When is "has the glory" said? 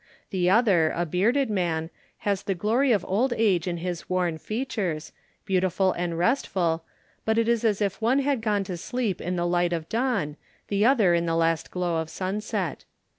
2.25-2.91